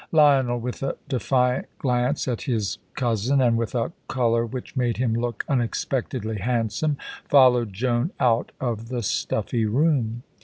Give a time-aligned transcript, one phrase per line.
[0.11, 5.13] Lionel, with a defiant glance at his cousin, and with a colour which made him
[5.13, 6.97] look unexpectedly handsome,
[7.29, 10.23] followed Joan out of the stuffy room.